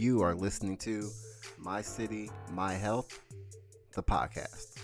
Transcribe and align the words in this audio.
You 0.00 0.22
are 0.22 0.34
listening 0.34 0.78
to 0.78 1.10
My 1.58 1.82
City, 1.82 2.30
My 2.52 2.72
Health, 2.72 3.20
the 3.92 4.02
podcast. 4.02 4.78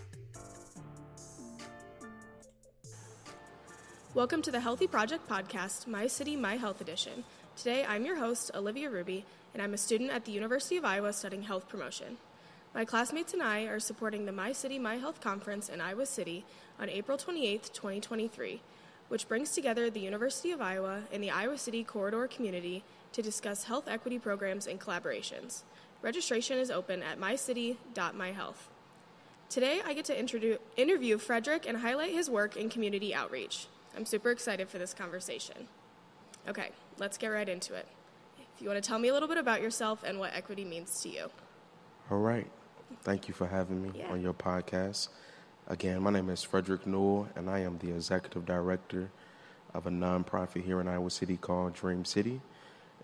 Welcome 4.12 4.42
to 4.42 4.50
the 4.50 4.60
Healthy 4.60 4.86
Project 4.88 5.26
podcast, 5.26 5.86
My 5.86 6.06
City, 6.06 6.36
My 6.36 6.56
Health 6.56 6.82
Edition. 6.82 7.24
Today, 7.56 7.82
I'm 7.88 8.04
your 8.04 8.16
host, 8.16 8.50
Olivia 8.54 8.90
Ruby, 8.90 9.24
and 9.54 9.62
I'm 9.62 9.72
a 9.72 9.78
student 9.78 10.10
at 10.10 10.26
the 10.26 10.32
University 10.32 10.76
of 10.76 10.84
Iowa 10.84 11.14
studying 11.14 11.44
health 11.44 11.66
promotion. 11.66 12.18
My 12.74 12.84
classmates 12.84 13.32
and 13.32 13.42
I 13.42 13.62
are 13.62 13.80
supporting 13.80 14.26
the 14.26 14.32
My 14.32 14.52
City, 14.52 14.78
My 14.78 14.96
Health 14.96 15.22
conference 15.22 15.70
in 15.70 15.80
Iowa 15.80 16.04
City 16.04 16.44
on 16.78 16.90
April 16.90 17.16
28, 17.16 17.70
2023, 17.72 18.60
which 19.08 19.28
brings 19.28 19.52
together 19.52 19.88
the 19.88 20.00
University 20.00 20.50
of 20.50 20.60
Iowa 20.60 21.04
and 21.10 21.22
the 21.22 21.30
Iowa 21.30 21.56
City 21.56 21.84
corridor 21.84 22.28
community 22.28 22.84
to 23.16 23.22
discuss 23.22 23.64
health 23.64 23.88
equity 23.88 24.18
programs 24.18 24.66
and 24.66 24.78
collaborations. 24.78 25.62
Registration 26.02 26.58
is 26.58 26.70
open 26.70 27.02
at 27.02 27.18
mycity.myhealth. 27.18 28.68
Today, 29.48 29.80
I 29.86 29.94
get 29.94 30.04
to 30.06 30.18
introduce, 30.18 30.58
interview 30.76 31.16
Fredrick 31.16 31.64
and 31.66 31.78
highlight 31.78 32.12
his 32.12 32.28
work 32.28 32.58
in 32.58 32.68
community 32.68 33.14
outreach. 33.14 33.68
I'm 33.96 34.04
super 34.04 34.30
excited 34.30 34.68
for 34.68 34.76
this 34.76 34.92
conversation. 34.92 35.68
Okay, 36.46 36.68
let's 36.98 37.16
get 37.16 37.28
right 37.28 37.48
into 37.48 37.74
it. 37.74 37.86
If 38.54 38.60
you 38.60 38.68
want 38.68 38.84
to 38.84 38.86
tell 38.86 38.98
me 38.98 39.08
a 39.08 39.14
little 39.14 39.28
bit 39.28 39.38
about 39.38 39.62
yourself 39.62 40.04
and 40.04 40.18
what 40.18 40.34
equity 40.34 40.66
means 40.66 41.00
to 41.00 41.08
you. 41.08 41.30
All 42.10 42.18
right. 42.18 42.50
Thank 43.02 43.28
you 43.28 43.34
for 43.34 43.46
having 43.46 43.80
me 43.82 43.92
Yeah. 43.94 44.12
on 44.12 44.20
your 44.20 44.34
podcast. 44.34 45.08
Again, 45.68 46.02
my 46.02 46.10
name 46.10 46.28
is 46.28 46.44
Fredrick 46.44 46.84
Newell, 46.84 47.28
and 47.34 47.48
I 47.48 47.60
am 47.60 47.78
the 47.78 47.92
executive 47.92 48.44
director 48.44 49.10
of 49.72 49.86
a 49.86 49.90
nonprofit 49.90 50.64
here 50.64 50.82
in 50.82 50.86
Iowa 50.86 51.10
City 51.10 51.38
called 51.38 51.72
Dream 51.72 52.04
City, 52.04 52.42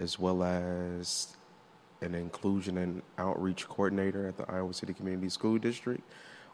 as 0.01 0.19
well 0.19 0.43
as 0.43 1.37
an 2.01 2.15
inclusion 2.15 2.79
and 2.79 3.03
outreach 3.19 3.69
coordinator 3.69 4.27
at 4.27 4.37
the 4.37 4.51
Iowa 4.51 4.75
City 4.75 4.93
Community 4.93 5.29
School 5.29 5.59
District, 5.59 6.03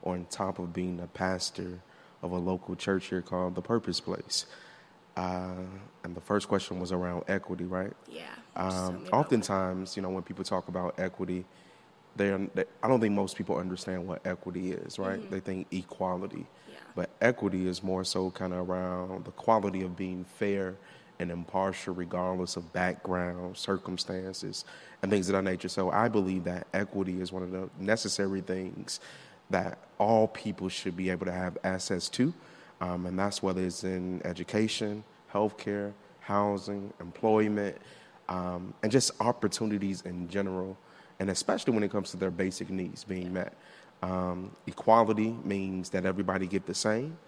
on 0.04 0.26
top 0.30 0.58
of 0.58 0.72
being 0.72 1.00
a 1.00 1.06
pastor 1.06 1.80
of 2.22 2.32
a 2.32 2.36
local 2.36 2.76
church 2.76 3.06
here 3.06 3.22
called 3.22 3.54
The 3.54 3.62
Purpose 3.62 4.00
Place. 4.00 4.46
Uh, 5.16 5.54
and 6.04 6.14
the 6.14 6.20
first 6.20 6.48
question 6.48 6.78
was 6.78 6.92
around 6.92 7.24
equity, 7.26 7.64
right? 7.64 7.92
Yeah. 8.08 8.22
Um, 8.54 8.66
me 8.68 8.74
about 8.74 9.02
what- 9.02 9.12
oftentimes, 9.14 9.96
you 9.96 10.02
know, 10.02 10.10
when 10.10 10.22
people 10.22 10.44
talk 10.44 10.68
about 10.68 10.98
equity, 10.98 11.44
they, 12.16 12.32
I 12.32 12.88
don't 12.88 13.00
think 13.00 13.14
most 13.14 13.36
people 13.36 13.56
understand 13.56 14.06
what 14.06 14.24
equity 14.26 14.72
is, 14.72 14.98
right? 14.98 15.28
They 15.30 15.40
think 15.40 15.66
equality. 15.72 16.46
Yeah. 16.68 16.76
But 16.94 17.10
equity 17.20 17.66
is 17.66 17.82
more 17.82 18.04
so 18.04 18.30
kind 18.30 18.52
of 18.52 18.68
around 18.68 19.24
the 19.24 19.30
quality 19.30 19.82
of 19.82 19.96
being 19.96 20.24
fair 20.24 20.76
and 21.18 21.30
impartial, 21.30 21.94
regardless 21.94 22.56
of 22.56 22.72
background, 22.72 23.56
circumstances, 23.56 24.64
and 25.02 25.10
things 25.10 25.28
of 25.28 25.34
that 25.34 25.42
nature. 25.42 25.68
So 25.68 25.90
I 25.90 26.08
believe 26.08 26.44
that 26.44 26.66
equity 26.72 27.20
is 27.20 27.32
one 27.32 27.42
of 27.42 27.50
the 27.50 27.68
necessary 27.78 28.40
things 28.40 29.00
that 29.50 29.78
all 29.98 30.28
people 30.28 30.68
should 30.68 30.96
be 30.96 31.10
able 31.10 31.26
to 31.26 31.32
have 31.32 31.58
access 31.64 32.08
to. 32.10 32.32
Um, 32.80 33.06
and 33.06 33.18
that's 33.18 33.42
whether 33.42 33.62
it's 33.62 33.82
in 33.84 34.22
education, 34.24 35.02
healthcare, 35.32 35.92
housing, 36.20 36.92
employment, 37.00 37.76
um, 38.28 38.74
and 38.82 38.92
just 38.92 39.10
opportunities 39.20 40.02
in 40.02 40.28
general, 40.28 40.76
and 41.18 41.30
especially 41.30 41.72
when 41.72 41.82
it 41.82 41.90
comes 41.90 42.10
to 42.10 42.16
their 42.16 42.30
basic 42.30 42.70
needs 42.70 43.02
being 43.04 43.32
met. 43.32 43.54
Um, 44.02 44.52
equality 44.66 45.34
means 45.44 45.90
that 45.90 46.04
everybody 46.04 46.46
get 46.46 46.66
the 46.66 46.74
same. 46.74 47.18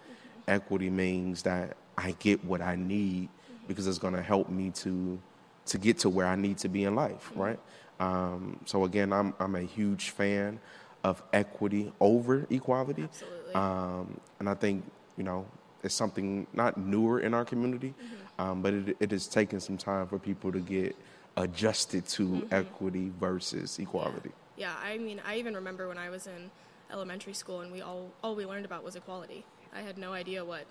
Equity 0.47 0.89
means 0.89 1.41
that 1.43 1.75
I 1.97 2.15
get 2.19 2.43
what 2.45 2.61
I 2.61 2.75
need 2.75 3.29
because 3.71 3.87
it's 3.87 3.99
going 3.99 4.13
to 4.13 4.21
help 4.21 4.49
me 4.49 4.71
to 4.71 5.19
to 5.67 5.77
get 5.77 5.99
to 5.99 6.09
where 6.09 6.27
I 6.27 6.35
need 6.35 6.57
to 6.59 6.69
be 6.69 6.83
in 6.83 6.95
life, 6.95 7.31
right? 7.35 7.59
Um, 7.99 8.59
so 8.65 8.83
again, 8.83 9.13
I'm 9.13 9.33
I'm 9.39 9.55
a 9.55 9.61
huge 9.61 10.09
fan 10.09 10.59
of 11.03 11.21
equity 11.33 11.91
over 11.99 12.45
equality. 12.49 13.03
Absolutely. 13.03 13.53
Um, 13.53 14.19
and 14.39 14.49
I 14.49 14.53
think, 14.53 14.83
you 15.17 15.23
know, 15.23 15.45
it's 15.83 15.95
something 15.95 16.45
not 16.53 16.77
newer 16.77 17.19
in 17.19 17.33
our 17.33 17.43
community, 17.43 17.93
um, 18.37 18.61
but 18.61 18.73
it, 18.73 18.97
it 18.99 19.11
has 19.11 19.27
taken 19.27 19.59
some 19.59 19.77
time 19.77 20.07
for 20.07 20.19
people 20.19 20.51
to 20.51 20.59
get 20.59 20.95
adjusted 21.37 22.07
to 22.07 22.47
equity 22.51 23.11
versus 23.19 23.79
equality. 23.79 24.31
Yeah, 24.57 24.75
I 24.83 24.97
mean, 24.97 25.21
I 25.25 25.37
even 25.37 25.55
remember 25.55 25.87
when 25.87 25.97
I 25.97 26.09
was 26.09 26.27
in 26.27 26.51
elementary 26.91 27.33
school 27.33 27.61
and 27.61 27.71
we 27.71 27.81
all 27.81 28.11
all 28.23 28.35
we 28.35 28.45
learned 28.45 28.65
about 28.65 28.83
was 28.83 28.95
equality. 28.95 29.43
I 29.73 29.81
had 29.81 29.97
no 29.97 30.13
idea 30.13 30.43
what 30.43 30.65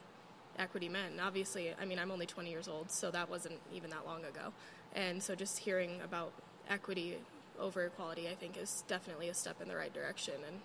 equity 0.60 0.88
meant. 0.88 1.12
And 1.12 1.20
obviously, 1.20 1.72
I 1.80 1.84
mean, 1.84 1.98
I'm 1.98 2.10
only 2.10 2.26
20 2.26 2.50
years 2.50 2.68
old, 2.68 2.90
so 2.90 3.10
that 3.10 3.28
wasn't 3.28 3.58
even 3.74 3.90
that 3.90 4.06
long 4.06 4.24
ago. 4.24 4.52
And 4.94 5.22
so 5.22 5.34
just 5.34 5.58
hearing 5.58 6.00
about 6.04 6.32
equity 6.68 7.18
over 7.58 7.84
equality, 7.84 8.28
I 8.28 8.34
think 8.34 8.56
is 8.56 8.84
definitely 8.86 9.28
a 9.28 9.34
step 9.34 9.60
in 9.60 9.68
the 9.68 9.76
right 9.76 9.92
direction 9.92 10.34
and 10.46 10.60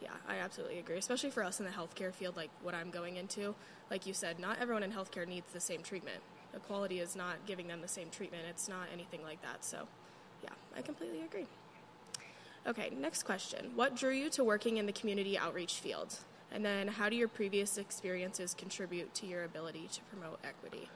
yeah, 0.00 0.10
I 0.28 0.36
absolutely 0.36 0.78
agree, 0.78 0.98
especially 0.98 1.30
for 1.30 1.42
us 1.42 1.58
in 1.58 1.66
the 1.66 1.72
healthcare 1.72 2.12
field 2.12 2.36
like 2.36 2.50
what 2.62 2.74
I'm 2.74 2.90
going 2.90 3.16
into. 3.16 3.54
Like 3.90 4.06
you 4.06 4.14
said, 4.14 4.38
not 4.38 4.58
everyone 4.60 4.82
in 4.82 4.92
healthcare 4.92 5.26
needs 5.26 5.52
the 5.52 5.60
same 5.60 5.82
treatment. 5.82 6.18
Equality 6.54 7.00
is 7.00 7.16
not 7.16 7.44
giving 7.46 7.68
them 7.68 7.80
the 7.80 7.88
same 7.88 8.10
treatment. 8.10 8.44
It's 8.48 8.68
not 8.68 8.86
anything 8.92 9.22
like 9.22 9.42
that. 9.42 9.64
So, 9.64 9.88
yeah, 10.42 10.50
I 10.76 10.82
completely 10.82 11.22
agree. 11.22 11.46
Okay, 12.66 12.90
next 12.96 13.24
question. 13.24 13.72
What 13.74 13.96
drew 13.96 14.12
you 14.12 14.30
to 14.30 14.44
working 14.44 14.76
in 14.76 14.86
the 14.86 14.92
community 14.92 15.38
outreach 15.38 15.74
field? 15.74 16.18
And 16.52 16.64
then, 16.64 16.88
how 16.88 17.08
do 17.08 17.16
your 17.16 17.28
previous 17.28 17.78
experiences 17.78 18.54
contribute 18.54 19.12
to 19.14 19.26
your 19.26 19.44
ability 19.44 19.88
to 19.92 20.00
promote 20.02 20.38
equity? 20.42 20.88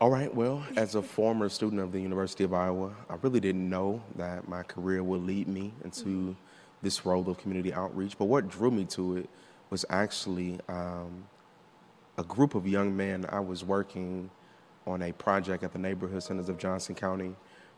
All 0.00 0.10
right, 0.10 0.32
well, 0.32 0.64
as 0.76 0.94
a 0.94 1.02
former 1.02 1.48
student 1.48 1.80
of 1.80 1.90
the 1.92 2.00
University 2.00 2.44
of 2.44 2.54
Iowa, 2.54 2.94
I 3.10 3.16
really 3.22 3.40
didn't 3.40 3.68
know 3.68 4.02
that 4.16 4.48
my 4.48 4.62
career 4.62 5.02
would 5.02 5.22
lead 5.22 5.48
me 5.48 5.72
into 5.84 6.36
this 6.82 7.04
role 7.04 7.28
of 7.28 7.38
community 7.38 7.72
outreach. 7.72 8.16
But 8.16 8.26
what 8.26 8.48
drew 8.48 8.70
me 8.70 8.84
to 8.86 9.16
it 9.16 9.28
was 9.70 9.84
actually 9.90 10.58
um, 10.68 11.24
a 12.16 12.22
group 12.22 12.54
of 12.54 12.66
young 12.66 12.96
men. 12.96 13.26
I 13.28 13.40
was 13.40 13.64
working 13.64 14.30
on 14.86 15.02
a 15.02 15.12
project 15.12 15.62
at 15.62 15.72
the 15.72 15.78
neighborhood 15.78 16.22
centers 16.22 16.48
of 16.48 16.58
Johnson 16.58 16.94
County 16.94 17.34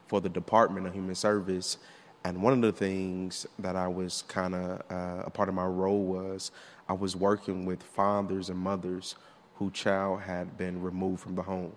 for 0.06 0.20
the 0.20 0.28
Department 0.28 0.86
of 0.86 0.92
Human 0.92 1.14
Service. 1.14 1.78
And 2.25 2.42
one 2.42 2.53
of 2.53 2.60
the 2.60 2.72
things 2.72 3.47
that 3.58 3.76
I 3.76 3.88
was 3.88 4.25
kind 4.28 4.54
of 4.54 4.82
uh, 4.91 5.22
a 5.25 5.31
part 5.31 5.48
of 5.48 5.54
my 5.54 5.64
role 5.64 6.03
was 6.04 6.50
I 6.88 6.92
was 6.92 7.16
working 7.16 7.64
with 7.64 7.82
fathers 7.82 8.50
and 8.50 8.58
mothers 8.58 9.16
whose 9.56 9.72
child 9.72 10.20
had 10.22 10.58
been 10.58 10.82
removed 10.82 11.20
from 11.20 11.34
the 11.34 11.42
home. 11.42 11.72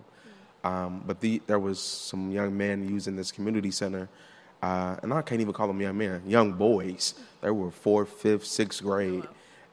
Um, 0.64 1.02
but 1.06 1.20
the, 1.20 1.42
there 1.46 1.58
was 1.58 1.78
some 1.78 2.30
young 2.30 2.56
men 2.56 2.88
using 2.88 3.16
this 3.16 3.30
community 3.30 3.70
center, 3.70 4.08
uh, 4.62 4.96
and 5.02 5.12
I 5.12 5.20
can't 5.20 5.40
even 5.40 5.52
call 5.52 5.66
them 5.68 5.80
young 5.80 5.98
men, 5.98 6.22
young 6.26 6.52
boys. 6.52 7.14
They 7.42 7.50
were 7.50 7.70
fourth, 7.70 8.08
fifth, 8.08 8.46
sixth 8.46 8.82
grade, 8.82 9.24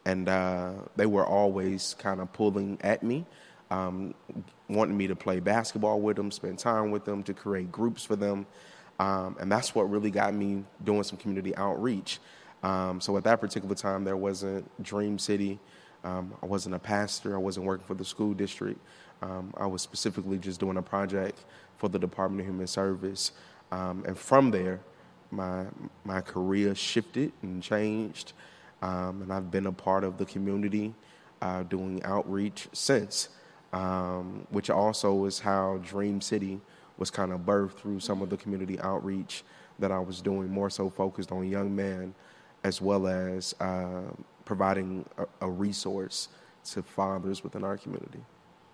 and 0.05 0.27
uh, 0.27 0.73
they 0.97 1.05
were 1.05 1.25
always 1.25 1.95
kind 1.97 2.19
of 2.19 2.31
pulling 2.33 2.77
at 2.81 3.03
me, 3.03 3.25
um, 3.69 4.13
wanting 4.67 4.97
me 4.97 5.07
to 5.07 5.15
play 5.15 5.39
basketball 5.39 6.01
with 6.01 6.17
them, 6.17 6.29
spend 6.29 6.59
time 6.59 6.91
with 6.91 7.05
them, 7.05 7.23
to 7.23 7.33
create 7.33 7.71
groups 7.71 8.03
for 8.03 8.17
them, 8.17 8.45
um, 9.01 9.35
and 9.39 9.51
that's 9.51 9.73
what 9.73 9.89
really 9.89 10.11
got 10.11 10.35
me 10.35 10.63
doing 10.83 11.01
some 11.01 11.17
community 11.17 11.55
outreach. 11.55 12.19
Um, 12.61 13.01
so 13.01 13.17
at 13.17 13.23
that 13.23 13.41
particular 13.41 13.73
time, 13.73 14.03
there 14.03 14.15
wasn't 14.15 14.63
Dream 14.83 15.17
City. 15.17 15.57
Um, 16.03 16.35
I 16.43 16.45
wasn't 16.45 16.75
a 16.75 16.79
pastor. 16.79 17.33
I 17.33 17.39
wasn't 17.39 17.65
working 17.65 17.87
for 17.87 17.95
the 17.95 18.05
school 18.05 18.35
district. 18.35 18.79
Um, 19.23 19.55
I 19.57 19.65
was 19.65 19.81
specifically 19.81 20.37
just 20.37 20.59
doing 20.59 20.77
a 20.77 20.83
project 20.83 21.45
for 21.77 21.89
the 21.89 21.97
Department 21.97 22.41
of 22.41 22.45
Human 22.45 22.67
Service. 22.67 23.31
Um, 23.71 24.03
and 24.05 24.15
from 24.15 24.51
there, 24.51 24.79
my, 25.31 25.65
my 26.05 26.21
career 26.21 26.75
shifted 26.75 27.31
and 27.41 27.63
changed. 27.63 28.33
Um, 28.83 29.23
and 29.23 29.33
I've 29.33 29.49
been 29.49 29.65
a 29.65 29.71
part 29.71 30.03
of 30.03 30.19
the 30.19 30.25
community 30.25 30.93
uh, 31.41 31.63
doing 31.63 32.03
outreach 32.03 32.67
since, 32.71 33.29
which 34.51 34.69
also 34.69 35.25
is 35.25 35.39
how 35.39 35.79
Dream 35.83 36.21
City 36.21 36.61
was 37.01 37.09
kind 37.09 37.31
of 37.33 37.39
birthed 37.39 37.71
through 37.77 37.99
some 37.99 38.21
of 38.21 38.29
the 38.29 38.37
community 38.37 38.79
outreach 38.79 39.43
that 39.79 39.91
I 39.91 39.97
was 39.97 40.21
doing, 40.21 40.47
more 40.51 40.69
so 40.69 40.87
focused 40.87 41.31
on 41.31 41.49
young 41.49 41.75
men, 41.75 42.13
as 42.63 42.79
well 42.79 43.07
as 43.07 43.55
uh, 43.59 44.03
providing 44.45 45.03
a, 45.17 45.25
a 45.47 45.49
resource 45.49 46.29
to 46.65 46.83
fathers 46.83 47.43
within 47.43 47.63
our 47.63 47.75
community. 47.75 48.23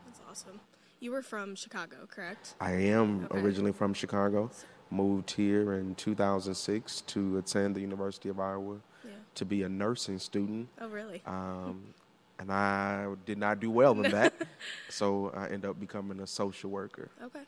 That's 0.06 0.20
awesome. 0.30 0.60
You 1.00 1.12
were 1.12 1.22
from 1.22 1.56
Chicago, 1.56 2.06
correct? 2.06 2.56
I 2.60 2.72
am 2.74 3.24
Okay. 3.32 3.40
originally 3.40 3.72
from 3.72 3.94
Chicago, 3.94 4.52
moved 4.92 5.32
here 5.32 5.72
in 5.76 5.96
2006 5.96 7.02
to 7.14 7.38
attend 7.38 7.78
the 7.78 7.80
University 7.82 8.28
of 8.28 8.42
Iowa 8.42 8.80
Yeah. 9.06 9.12
to 9.36 9.46
be 9.46 9.64
a 9.64 9.70
nursing 9.70 10.20
student. 10.20 10.68
Oh, 10.82 10.90
really? 10.90 11.22
Um, 11.26 11.94
and 12.40 12.52
I 12.52 13.08
did 13.26 13.38
not 13.38 13.62
do 13.62 13.72
well 13.72 13.94
in 14.04 14.12
that, 14.12 14.34
so 14.90 15.32
I 15.34 15.46
ended 15.46 15.70
up 15.70 15.80
becoming 15.80 16.20
a 16.20 16.28
social 16.28 16.70
worker. 16.72 17.10
Okay. 17.24 17.44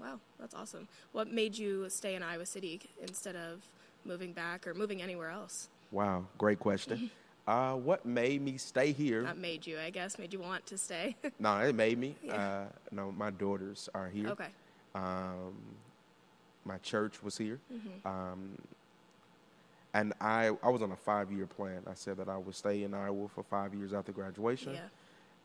Wow, 0.00 0.20
that's 0.38 0.54
awesome. 0.54 0.88
What 1.12 1.32
made 1.32 1.56
you 1.58 1.88
stay 1.90 2.14
in 2.14 2.22
Iowa 2.22 2.46
City 2.46 2.80
instead 3.00 3.36
of 3.36 3.62
moving 4.04 4.32
back 4.32 4.66
or 4.66 4.74
moving 4.74 5.02
anywhere 5.02 5.30
else? 5.30 5.68
Wow, 5.90 6.26
great 6.36 6.58
question. 6.58 7.10
Uh, 7.48 7.72
what 7.72 8.04
made 8.04 8.42
me 8.42 8.58
stay 8.58 8.92
here? 8.92 9.22
Not 9.22 9.38
made 9.38 9.66
you, 9.66 9.78
I 9.78 9.88
guess, 9.88 10.18
made 10.18 10.34
you 10.34 10.38
want 10.38 10.66
to 10.66 10.76
stay. 10.76 11.16
no, 11.38 11.56
it 11.60 11.74
made 11.74 11.96
me. 11.96 12.14
Yeah. 12.22 12.34
Uh, 12.34 12.64
no, 12.92 13.10
my 13.10 13.30
daughters 13.30 13.88
are 13.94 14.10
here. 14.10 14.28
okay. 14.28 14.48
Um, 14.94 15.54
my 16.66 16.76
church 16.82 17.22
was 17.22 17.38
here. 17.38 17.58
Um, 18.04 18.50
and 19.94 20.12
I, 20.20 20.50
I 20.62 20.68
was 20.68 20.82
on 20.82 20.92
a 20.92 20.96
five 20.96 21.32
year 21.32 21.46
plan. 21.46 21.80
I 21.90 21.94
said 21.94 22.18
that 22.18 22.28
I 22.28 22.36
would 22.36 22.54
stay 22.54 22.82
in 22.82 22.92
Iowa 22.92 23.28
for 23.34 23.42
five 23.42 23.72
years 23.72 23.94
after 23.94 24.12
graduation. 24.12 24.74
Yeah. 24.74 24.80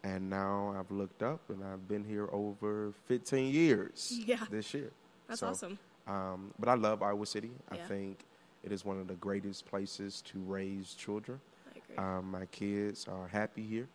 And 0.03 0.29
now 0.29 0.75
I've 0.77 0.91
looked 0.91 1.23
up 1.23 1.39
and 1.50 1.63
I've 1.63 1.88
been 1.88 2.03
here 2.03 2.27
over 2.31 2.94
15 3.05 3.53
years 3.53 4.19
Yeah. 4.25 4.44
this 4.50 4.73
year. 4.73 4.91
That's 5.27 5.39
So, 5.39 5.47
awesome. 5.47 5.79
Um, 6.07 6.53
but 6.59 6.67
I 6.67 6.75
love 6.75 7.01
Iowa 7.01 7.25
City. 7.25 7.51
I 7.71 7.77
think 7.77 8.25
it 8.63 8.71
is 8.73 8.83
one 8.83 9.00
of 9.00 9.07
the 9.07 9.13
greatest 9.15 9.65
places 9.65 10.21
to 10.23 10.39
raise 10.39 10.94
children. 10.94 11.39
I 11.73 11.77
agree. 11.79 11.95
Um, 11.95 12.31
my 12.31 12.45
kids 12.47 13.07
are 13.07 13.27
happy 13.29 13.63
here. 13.63 13.88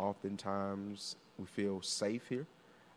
Oftentimes, 0.00 1.16
we 1.38 1.46
feel 1.46 1.80
safe 1.80 2.26
here. 2.28 2.46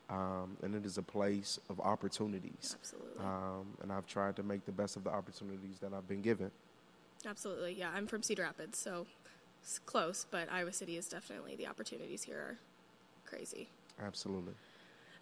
Um, 0.09 0.57
and 0.61 0.75
it 0.75 0.85
is 0.85 0.97
a 0.97 1.03
place 1.03 1.59
of 1.69 1.79
opportunities. 1.79 2.75
Absolutely. 2.79 3.23
Um, 3.23 3.65
and 3.81 3.91
I've 3.91 4.05
tried 4.07 4.35
to 4.37 4.43
make 4.43 4.65
the 4.65 4.71
best 4.71 4.95
of 4.97 5.03
the 5.03 5.09
opportunities 5.11 5.79
that 5.81 5.93
I've 5.93 6.07
been 6.07 6.21
given. 6.21 6.51
Absolutely. 7.25 7.73
Yeah, 7.73 7.91
I'm 7.93 8.05
from 8.07 8.21
Cedar 8.21 8.43
Rapids, 8.43 8.77
so 8.77 9.07
it's 9.65 9.79
close, 9.79 10.27
but 10.29 10.47
Iowa 10.51 10.71
City 10.71 10.95
is 10.95 11.09
definitely 11.09 11.55
the 11.55 11.65
opportunities 11.65 12.21
here 12.21 12.37
are 12.37 12.57
crazy. 13.25 13.67
Absolutely. 13.99 14.53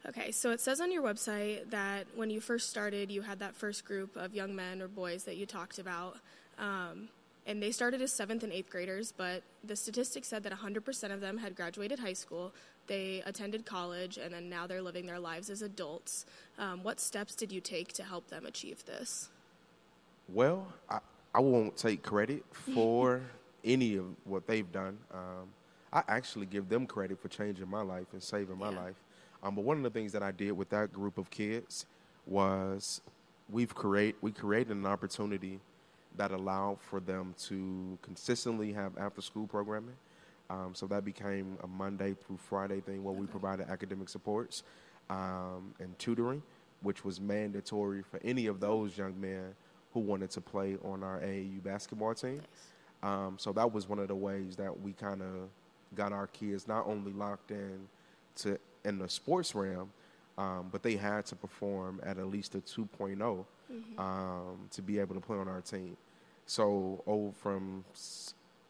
Okay, 0.05 0.31
so 0.31 0.51
it 0.51 0.59
says 0.59 0.81
on 0.81 0.91
your 0.91 1.01
website 1.01 1.69
that 1.69 2.07
when 2.13 2.29
you 2.29 2.41
first 2.41 2.69
started, 2.69 3.09
you 3.09 3.21
had 3.21 3.39
that 3.39 3.55
first 3.55 3.85
group 3.85 4.17
of 4.17 4.33
young 4.33 4.53
men 4.53 4.81
or 4.81 4.89
boys 4.89 5.23
that 5.23 5.37
you 5.37 5.45
talked 5.45 5.79
about. 5.79 6.17
Um, 6.59 7.07
and 7.47 7.63
they 7.63 7.71
started 7.71 8.01
as 8.01 8.11
seventh 8.11 8.43
and 8.43 8.51
eighth 8.51 8.69
graders, 8.69 9.13
but 9.15 9.43
the 9.63 9.77
statistics 9.77 10.27
said 10.27 10.43
that 10.43 10.51
100% 10.51 11.11
of 11.13 11.21
them 11.21 11.37
had 11.37 11.55
graduated 11.55 11.99
high 11.99 12.13
school, 12.13 12.53
they 12.87 13.23
attended 13.25 13.65
college, 13.65 14.17
and 14.17 14.33
then 14.33 14.49
now 14.49 14.67
they're 14.67 14.81
living 14.81 15.05
their 15.05 15.19
lives 15.19 15.49
as 15.49 15.61
adults. 15.61 16.25
Um, 16.59 16.83
what 16.83 16.99
steps 16.99 17.33
did 17.33 17.49
you 17.49 17.61
take 17.61 17.93
to 17.93 18.03
help 18.03 18.27
them 18.27 18.45
achieve 18.45 18.83
this? 18.85 19.29
Well, 20.27 20.67
I, 20.89 20.99
I 21.33 21.39
won't 21.39 21.77
take 21.77 22.03
credit 22.03 22.43
for 22.51 23.21
any 23.63 23.95
of 23.95 24.05
what 24.25 24.47
they've 24.47 24.71
done. 24.71 24.97
Um, 25.13 25.49
I 25.91 26.03
actually 26.07 26.45
give 26.47 26.69
them 26.69 26.85
credit 26.87 27.19
for 27.21 27.27
changing 27.27 27.69
my 27.69 27.81
life 27.81 28.07
and 28.13 28.21
saving 28.21 28.57
my 28.57 28.71
Yeah. 28.71 28.81
life. 28.81 28.95
Um, 29.43 29.55
but 29.55 29.63
one 29.63 29.77
of 29.77 29.83
the 29.83 29.89
things 29.89 30.11
that 30.13 30.23
I 30.23 30.31
did 30.31 30.51
with 30.53 30.69
that 30.69 30.91
group 30.93 31.17
of 31.17 31.29
kids 31.29 31.85
was 32.25 33.01
we've 33.49 33.75
create 33.75 34.15
we 34.21 34.31
created 34.31 34.75
an 34.75 34.85
opportunity 34.85 35.59
that 36.15 36.31
allowed 36.31 36.79
for 36.79 36.99
them 36.99 37.33
to 37.37 37.97
consistently 38.01 38.71
have 38.73 38.97
after 38.97 39.21
school 39.21 39.47
programming. 39.47 39.95
Um, 40.49 40.75
so 40.75 40.85
that 40.87 41.03
became 41.03 41.57
a 41.63 41.67
Monday 41.67 42.13
through 42.13 42.37
Friday 42.37 42.81
thing 42.81 43.03
where 43.03 43.13
we 43.13 43.25
provided 43.25 43.69
academic 43.69 44.09
supports 44.09 44.63
um, 45.09 45.73
and 45.79 45.97
tutoring, 45.99 46.43
which 46.81 47.03
was 47.03 47.19
mandatory 47.19 48.03
for 48.03 48.19
any 48.23 48.47
of 48.47 48.59
those 48.59 48.97
young 48.97 49.19
men 49.19 49.55
who 49.93 49.99
wanted 50.01 50.29
to 50.31 50.41
play 50.41 50.77
on 50.83 51.03
our 51.03 51.19
AAU 51.21 51.63
basketball 51.63 52.13
team. 52.13 52.41
Um, 53.03 53.35
so 53.37 53.51
that 53.53 53.71
was 53.71 53.87
one 53.87 53.99
of 53.99 54.07
the 54.07 54.15
ways 54.15 54.55
that 54.55 54.81
we 54.81 54.93
kind 54.93 55.21
of 55.21 55.49
got 55.93 56.11
our 56.13 56.27
kids 56.27 56.67
not 56.67 56.87
only 56.87 57.11
locked 57.11 57.51
in 57.51 57.87
to 58.37 58.57
in 58.85 58.97
the 58.97 59.09
sports 59.09 59.53
realm, 59.53 59.91
um, 60.37 60.69
but 60.71 60.81
they 60.81 60.95
had 60.95 61.25
to 61.27 61.35
perform 61.35 61.99
at 62.03 62.17
at 62.17 62.27
least 62.27 62.55
a 62.55 62.59
2.0 62.59 63.45
um, 63.97 64.69
to 64.71 64.81
be 64.81 64.99
able 64.99 65.15
to 65.15 65.21
play 65.21 65.37
on 65.37 65.47
our 65.47 65.61
team. 65.61 65.95
So, 66.45 67.03
oh, 67.05 67.31
from 67.31 67.85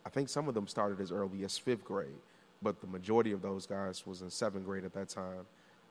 I 0.05 0.09
think 0.09 0.29
some 0.29 0.47
of 0.47 0.53
them 0.53 0.67
started 0.67 0.99
as 0.99 1.11
early 1.11 1.43
as 1.43 1.57
fifth 1.57 1.85
grade, 1.85 2.09
but 2.61 2.81
the 2.81 2.87
majority 2.87 3.31
of 3.31 3.41
those 3.41 3.65
guys 3.65 4.05
was 4.05 4.21
in 4.21 4.29
seventh 4.29 4.65
grade 4.65 4.83
at 4.83 4.93
that 4.93 5.09
time. 5.09 5.45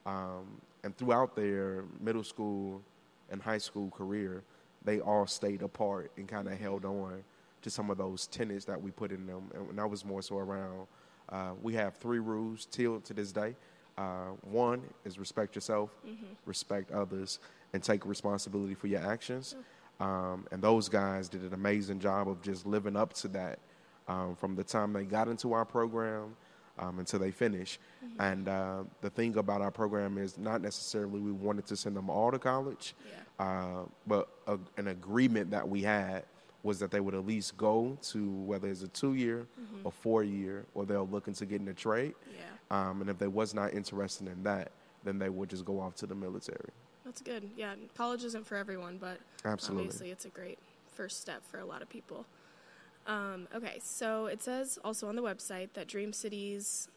Um, 0.05 0.61
and 0.85 0.97
throughout 0.97 1.37
their 1.37 1.85
middle 2.00 2.25
school 2.25 2.83
and 3.31 3.41
high 3.41 3.59
school 3.59 3.89
career, 3.91 4.43
they 4.85 5.00
all 5.00 5.27
stayed 5.27 5.62
apart 5.62 6.11
and 6.17 6.27
kind 6.27 6.49
of 6.49 6.59
held 6.59 6.85
on 6.85 7.23
to 7.62 7.70
some 7.70 7.91
of 7.91 7.99
those 7.99 8.26
tenets 8.26 8.64
that 8.67 8.81
we 8.81 8.91
put 8.91 9.11
in 9.12 9.26
them. 9.26 9.50
And 9.55 9.79
that 9.79 9.88
was 9.88 10.05
more 10.05 10.23
so 10.23 10.38
around, 10.38 10.87
uh, 11.29 11.53
we 11.62 11.75
have 11.75 11.97
three 11.97 12.19
rules 12.19 12.67
till 12.67 13.00
to 13.00 13.14
this 13.14 13.32
day. 13.32 13.55
Uh, 13.97 14.31
one 14.43 14.82
is 15.05 15.19
respect 15.19 15.55
yourself, 15.55 15.91
respect 16.47 16.91
others, 16.91 17.38
and 17.73 17.82
take 17.82 18.05
responsibility 18.06 18.75
for 18.75 18.87
your 18.87 19.00
actions. 19.00 19.55
Um, 20.00 20.47
and 20.50 20.62
those 20.62 20.88
guys 20.88 21.29
did 21.29 21.43
an 21.43 21.55
amazing 21.55 22.00
job 22.00 22.29
of 22.29 22.43
just 22.43 22.67
living 22.67 22.97
up 22.97 23.12
to 23.14 23.29
that 23.29 23.59
um, 24.08 24.35
from 24.35 24.56
the 24.56 24.65
time 24.65 24.93
they 24.93 25.05
got 25.05 25.29
into 25.29 25.53
our 25.53 25.65
program 25.65 26.35
um, 26.79 26.99
until 26.99 27.20
they 27.20 27.31
finish. 27.31 27.79
And 28.19 28.49
uh, 28.49 28.85
the 29.03 29.11
thing 29.11 29.37
about 29.37 29.61
our 29.61 29.70
program 29.70 30.19
is 30.19 30.38
not 30.38 30.62
necessarily 30.62 31.20
we 31.20 31.31
wanted 31.31 31.67
to 31.67 31.76
send 31.76 31.94
them 31.97 32.11
all 32.11 32.32
to 32.32 32.38
college, 32.38 32.94
Yeah. 33.38 33.44
uh, 33.47 33.85
but 34.06 34.29
a, 34.47 34.58
an 34.79 34.88
agreement 34.88 35.50
that 35.50 35.69
we 35.69 35.82
had 35.82 36.25
was 36.62 36.79
that 36.79 36.91
they 36.91 37.00
would 37.00 37.14
at 37.14 37.26
least 37.26 37.56
go 37.56 37.99
to 38.03 38.31
whether 38.31 38.69
it's 38.69 38.82
a 38.82 38.88
two 38.88 39.14
year 39.14 39.47
or 39.85 39.91
four 39.91 40.23
year, 40.23 40.64
or 40.75 40.87
they're 40.87 41.00
looking 41.00 41.35
to 41.35 41.47
get 41.47 41.61
in 41.61 41.69
a 41.69 41.75
trade. 41.75 42.14
Yeah. 42.32 42.91
Um, 42.91 43.00
and 43.00 43.11
if 43.11 43.19
they 43.19 43.26
was 43.26 43.53
not 43.53 43.75
interested 43.75 44.29
in 44.29 44.43
that, 44.44 44.70
then 45.05 45.19
they 45.19 45.29
would 45.29 45.50
just 45.50 45.64
go 45.64 45.81
off 45.81 45.94
to 45.97 46.06
the 46.06 46.14
military. 46.14 46.70
That's 47.05 47.20
good. 47.20 47.50
Yeah, 47.56 47.75
college 47.97 48.23
isn't 48.25 48.47
for 48.47 48.56
everyone, 48.56 48.99
but 48.99 49.19
Absolutely. 49.44 49.87
obviously 49.87 50.11
it's 50.11 50.25
a 50.25 50.29
great 50.29 50.59
first 50.93 51.20
step 51.20 51.43
for 51.50 51.59
a 51.59 51.64
lot 51.64 51.82
of 51.82 51.88
people. 51.88 52.26
Um, 53.06 53.49
okay, 53.55 53.81
so 53.82 54.26
it 54.26 54.43
says 54.43 54.79
also 54.85 55.08
on 55.08 55.17
the 55.17 55.23
website 55.23 55.70
that 55.75 55.88
Dream 55.88 56.12
City's 56.12 56.88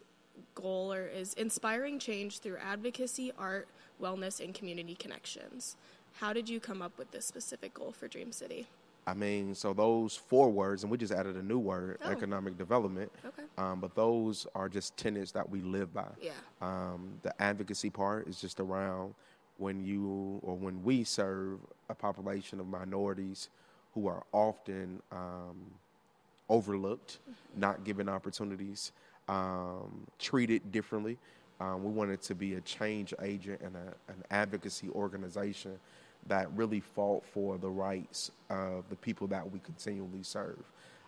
goal 0.53 0.93
or 0.93 1.07
is 1.07 1.33
inspiring 1.33 1.97
change 1.97 2.39
through 2.39 2.57
advocacy, 2.57 3.31
art, 3.37 3.67
wellness, 4.01 4.43
and 4.43 4.53
community 4.53 4.93
connections. 4.93 5.75
How 6.19 6.33
did 6.33 6.47
you 6.47 6.59
come 6.59 6.81
up 6.81 6.97
with 6.97 7.11
this 7.11 7.25
specific 7.25 7.73
goal 7.73 7.91
for 7.91 8.07
Dream 8.07 8.31
City? 8.31 8.67
I 9.07 9.13
mean, 9.13 9.53
so 9.53 9.71
those 9.73 10.15
four 10.15 10.49
words, 10.49 10.81
and 10.83 10.91
we 10.91 10.97
just 10.97 11.13
added 11.13 11.35
a 11.35 11.43
new 11.43 11.59
word, 11.59 11.99
Oh. 12.03 12.09
economic 12.09 12.57
development. 12.57 13.11
Okay. 13.23 13.43
Um, 13.57 13.79
but 13.79 13.93
those 13.93 14.47
are 14.55 14.67
just 14.67 14.97
tenets 14.97 15.31
that 15.33 15.47
we 15.47 15.61
live 15.61 15.93
by. 15.93 16.07
Yeah. 16.19 16.31
Um, 16.61 17.19
the 17.21 17.39
advocacy 17.41 17.91
part 17.91 18.27
is 18.27 18.41
just 18.41 18.59
around 18.59 19.13
when 19.57 19.85
you 19.85 20.39
or 20.41 20.55
when 20.55 20.83
we 20.83 21.03
serve 21.03 21.59
a 21.89 21.93
population 21.95 22.59
of 22.59 22.67
minorities 22.67 23.49
who 23.93 24.07
are 24.07 24.23
often 24.33 25.01
um, 25.11 25.55
overlooked, 26.49 27.19
not 27.55 27.83
given 27.83 28.09
opportunities, 28.09 28.91
um, 29.29 30.05
treated 30.19 30.71
differently. 30.71 31.17
Um, 31.59 31.83
we 31.83 31.91
wanted 31.91 32.21
to 32.23 32.35
be 32.35 32.55
a 32.55 32.61
change 32.61 33.13
agent 33.21 33.61
and 33.61 33.75
a, 33.75 34.11
an 34.11 34.23
advocacy 34.31 34.89
organization 34.89 35.79
that 36.27 36.51
really 36.55 36.79
fought 36.79 37.25
for 37.25 37.57
the 37.57 37.69
rights 37.69 38.31
of 38.49 38.89
the 38.89 38.95
people 38.95 39.27
that 39.27 39.49
we 39.49 39.59
continually 39.59 40.23
serve. 40.23 40.63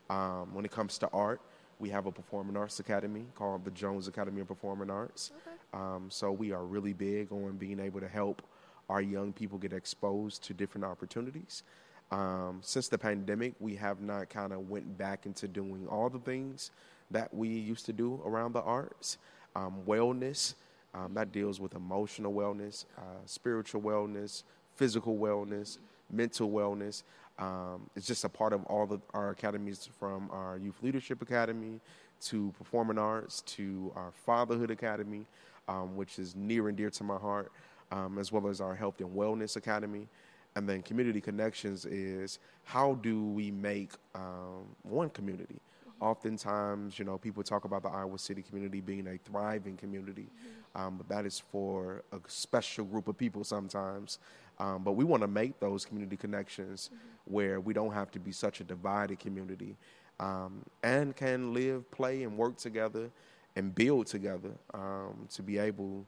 Um, 0.09 0.53
when 0.53 0.63
it 0.65 0.71
comes 0.71 0.97
to 0.99 1.09
art, 1.11 1.41
we 1.79 1.89
have 1.89 2.05
a 2.05 2.11
performing 2.11 2.57
arts 2.57 2.79
academy 2.79 3.25
called 3.35 3.65
the 3.65 3.71
Jones 3.71 4.07
Academy 4.07 4.41
of 4.41 4.47
Performing 4.47 4.89
Arts. 4.89 5.31
Um, 5.73 6.07
so 6.09 6.31
we 6.31 6.51
are 6.51 6.65
really 6.65 6.93
big 6.93 7.31
on 7.31 7.57
being 7.57 7.79
able 7.79 7.99
to 7.99 8.07
help 8.07 8.41
our 8.89 9.01
young 9.01 9.33
people 9.33 9.57
get 9.57 9.73
exposed 9.73 10.43
to 10.45 10.53
different 10.53 10.85
opportunities. 10.85 11.63
Um, 12.09 12.59
since 12.61 12.87
the 12.87 12.97
pandemic, 12.97 13.53
we 13.59 13.75
have 13.75 13.99
not 14.01 14.29
kind 14.29 14.53
of 14.53 14.69
went 14.69 14.97
back 14.97 15.25
into 15.25 15.47
doing 15.47 15.87
all 15.87 16.09
the 16.09 16.19
things 16.19 16.71
that 17.11 17.33
we 17.33 17.49
used 17.49 17.85
to 17.87 17.93
do 17.93 18.21
around 18.25 18.53
the 18.53 18.61
arts. 18.61 19.17
Um, 19.55 19.81
wellness, 19.85 20.53
um, 20.93 21.13
that 21.15 21.31
deals 21.31 21.59
with 21.59 21.75
emotional 21.75 22.33
wellness, 22.33 22.85
uh, 22.97 23.01
spiritual 23.25 23.81
wellness, 23.81 24.43
physical 24.77 25.17
wellness, 25.17 25.79
mental 26.09 26.49
wellness. 26.49 27.03
Um, 27.39 27.89
it's 27.95 28.07
just 28.07 28.23
a 28.23 28.29
part 28.29 28.53
of 28.53 28.63
all 28.65 28.83
of 28.83 29.01
our 29.13 29.31
academies 29.31 29.89
from 29.99 30.29
our 30.31 30.57
Youth 30.57 30.81
Leadership 30.81 31.21
Academy 31.21 31.79
to 32.21 32.53
Performing 32.57 32.97
Arts 32.97 33.41
to 33.41 33.91
our 33.95 34.11
Fatherhood 34.11 34.71
Academy, 34.71 35.25
um, 35.67 35.95
which 35.95 36.17
is 36.17 36.35
near 36.35 36.67
and 36.69 36.77
dear 36.77 36.89
to 36.89 37.03
my 37.03 37.17
heart, 37.17 37.51
um, 37.91 38.17
as 38.17 38.31
well 38.31 38.47
as 38.47 38.61
our 38.61 38.75
Health 38.75 38.99
and 39.01 39.09
Wellness 39.09 39.55
Academy. 39.55 40.07
And 40.55 40.67
then 40.67 40.81
Community 40.81 41.21
Connections 41.21 41.85
is 41.85 42.39
how 42.63 42.95
do 42.95 43.23
we 43.23 43.51
make 43.51 43.91
um, 44.15 44.65
one 44.83 45.09
community? 45.09 45.59
Oftentimes, 45.99 46.97
you 46.99 47.05
know, 47.05 47.17
people 47.17 47.43
talk 47.43 47.65
about 47.65 47.83
the 47.83 47.89
Iowa 47.89 48.17
City 48.19 48.43
community 48.43 48.81
being 48.81 49.07
a 49.07 49.17
thriving 49.29 49.77
community, 49.77 50.27
um, 50.75 50.97
but 50.97 51.07
that 51.09 51.25
is 51.25 51.39
for 51.39 52.03
a 52.11 52.17
special 52.27 52.85
group 52.85 53.07
of 53.07 53.17
people 53.17 53.43
sometimes. 53.43 54.19
Um, 54.59 54.83
but 54.83 54.93
we 54.93 55.03
want 55.03 55.21
to 55.21 55.27
make 55.27 55.59
those 55.59 55.85
community 55.85 56.17
connections 56.17 56.89
where 57.25 57.59
we 57.59 57.73
don't 57.73 57.93
have 57.93 58.09
to 58.11 58.19
be 58.19 58.31
such 58.31 58.59
a 58.59 58.63
divided 58.63 59.19
community 59.19 59.75
um, 60.19 60.63
and 60.83 61.15
can 61.15 61.53
live, 61.53 61.89
play, 61.91 62.23
and 62.23 62.37
work 62.37 62.57
together 62.57 63.09
and 63.55 63.73
build 63.73 64.07
together 64.07 64.51
um, 64.73 65.27
to 65.31 65.43
be 65.43 65.57
able 65.57 66.05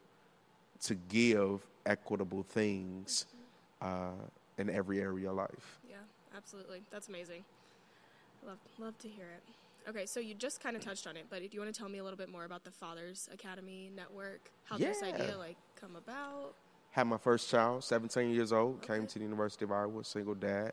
to 0.80 0.94
give 1.08 1.60
equitable 1.86 2.42
things 2.42 3.26
uh, 3.80 4.10
in 4.58 4.70
every 4.70 5.00
area 5.00 5.30
of 5.30 5.36
life. 5.36 5.80
Yeah, 5.88 5.96
absolutely. 6.36 6.82
That's 6.90 7.08
amazing. 7.08 7.44
Love 8.46 8.58
love 8.78 8.98
to 8.98 9.08
hear 9.08 9.26
it. 9.26 9.88
Okay, 9.88 10.06
so 10.06 10.20
you 10.20 10.34
just 10.34 10.62
kind 10.62 10.76
of 10.76 10.84
touched 10.84 11.06
on 11.06 11.16
it, 11.16 11.26
but 11.30 11.40
do 11.40 11.48
you 11.50 11.60
want 11.60 11.72
to 11.72 11.78
tell 11.78 11.88
me 11.88 11.98
a 11.98 12.04
little 12.04 12.16
bit 12.16 12.28
more 12.28 12.44
about 12.44 12.64
the 12.64 12.70
Fathers 12.70 13.28
Academy 13.32 13.90
network? 13.94 14.50
How 14.64 14.76
this 14.76 15.02
idea 15.02 15.36
like 15.38 15.56
come 15.74 15.96
about? 15.96 16.54
Had 16.90 17.06
my 17.06 17.16
first 17.18 17.48
child, 17.48 17.84
17 17.84 18.30
years 18.34 18.52
old, 18.52 18.82
came 18.82 19.06
to 19.06 19.18
the 19.18 19.24
University 19.24 19.64
of 19.64 19.72
Iowa, 19.72 20.02
single 20.04 20.34
dad, 20.34 20.72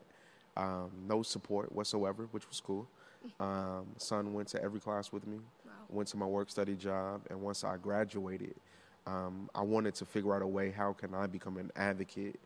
um, 0.56 0.90
no 1.06 1.22
support 1.22 1.70
whatsoever, 1.72 2.28
which 2.32 2.48
was 2.48 2.60
cool. 2.60 2.88
Um, 3.40 3.86
son 3.98 4.32
went 4.32 4.48
to 4.48 4.62
every 4.62 4.80
class 4.80 5.12
with 5.12 5.26
me, 5.26 5.38
Wow. 5.64 5.72
went 5.88 6.08
to 6.08 6.16
my 6.16 6.26
work 6.26 6.50
study 6.50 6.74
job, 6.74 7.22
and 7.30 7.40
once 7.40 7.62
I 7.64 7.76
graduated, 7.76 8.54
um, 9.06 9.48
I 9.54 9.62
wanted 9.62 9.94
to 9.96 10.04
figure 10.04 10.34
out 10.34 10.42
a 10.42 10.46
way 10.46 10.70
how 10.70 10.92
can 10.92 11.14
I 11.14 11.26
become 11.26 11.56
an 11.56 11.70
advocate 11.76 12.38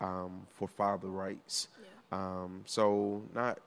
um, 0.00 0.46
for 0.50 0.68
father 0.68 1.08
rights. 1.08 1.68
Yeah. 1.80 2.18
Um, 2.18 2.62
so 2.66 3.22
not, 3.34 3.58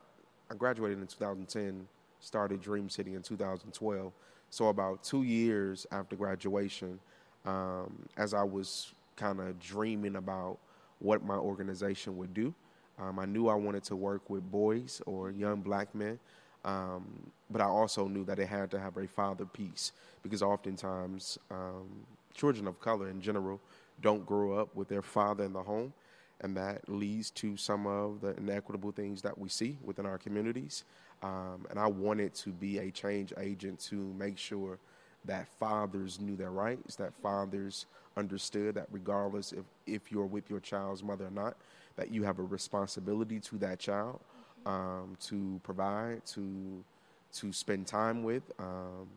I 0.50 0.56
graduated 0.56 1.00
in 1.00 1.08
2010, 1.08 1.88
started 2.20 2.62
Dream 2.62 2.90
City 2.90 3.16
in 3.16 3.22
2012. 3.24 4.12
So 4.52 4.68
about 4.68 5.04
two 5.04 5.24
years 5.24 5.86
after 5.92 6.16
graduation, 6.16 7.00
um, 7.46 8.08
as 8.18 8.34
I 8.34 8.44
was 8.44 8.94
kind 9.20 9.40
of 9.40 9.60
dreaming 9.60 10.16
about 10.16 10.58
what 11.00 11.24
my 11.24 11.36
organization 11.36 12.18
would 12.18 12.34
do, 12.34 12.54
um, 13.00 13.20
I 13.20 13.26
knew 13.26 13.48
I 13.48 13.56
wanted 13.56 13.84
to 13.86 13.96
work 13.96 14.30
with 14.30 14.50
boys 14.52 15.02
or 15.06 15.32
young 15.32 15.62
black 15.62 15.94
men, 15.96 16.20
um, 16.66 17.06
but 17.50 17.62
I 17.62 17.66
also 17.66 18.08
knew 18.08 18.26
that 18.26 18.40
it 18.40 18.48
had 18.48 18.70
to 18.72 18.80
have 18.80 18.98
a 18.98 19.08
father 19.08 19.46
piece 19.46 19.94
because 20.22 20.42
oftentimes 20.42 21.38
um, 21.50 21.88
children 22.34 22.68
of 22.68 22.80
color 22.82 23.10
in 23.10 23.22
general 23.22 23.60
don't 24.02 24.26
grow 24.26 24.54
up 24.54 24.76
with 24.76 24.90
their 24.90 25.02
father 25.02 25.46
in 25.46 25.54
the 25.54 25.64
home, 25.64 25.94
and 26.42 26.56
that 26.58 26.88
leads 26.90 27.32
to 27.32 27.56
some 27.56 27.88
of 27.88 28.22
the 28.22 28.36
inequitable 28.38 28.92
things 28.92 29.22
that 29.22 29.38
we 29.38 29.50
see 29.50 29.78
within 29.84 30.06
our 30.06 30.18
communities. 30.18 30.84
Um, 31.22 31.66
and 31.70 31.80
I 31.80 31.88
wanted 31.88 32.34
to 32.36 32.50
be 32.50 32.80
a 32.80 32.92
change 32.92 33.34
agent 33.38 33.80
to 33.90 33.96
make 33.96 34.38
sure 34.38 34.80
that 35.26 35.48
fathers 35.60 36.20
knew 36.20 36.36
their 36.36 36.52
rights, 36.52 36.96
that 36.96 37.14
fathers 37.22 37.86
understood 38.18 38.76
that 38.76 38.88
regardless 38.92 39.52
if, 39.54 39.66
if 39.86 40.12
you're 40.12 40.26
with 40.26 40.50
your 40.50 40.60
child's 40.60 41.04
mother 41.04 41.28
or 41.28 41.32
not, 41.32 41.56
that 41.96 42.12
you 42.12 42.24
have 42.24 42.40
a 42.40 42.44
responsibility 42.44 43.40
to 43.40 43.58
that 43.58 43.80
child 43.80 44.20
um, 44.66 45.18
to 45.22 45.60
provide, 45.64 46.26
to 46.26 46.84
to 47.32 47.54
spend 47.54 47.86
time 47.86 48.24
with, 48.24 48.42
um, 48.58 49.08